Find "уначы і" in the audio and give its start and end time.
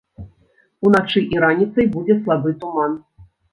0.89-1.45